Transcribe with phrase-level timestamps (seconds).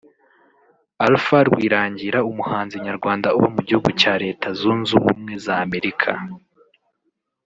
[1.05, 6.09] Alpha Rwirangira umuhanzi nyarwanda uba mu gihugu cya Reta Zunze ubumwe za Amerika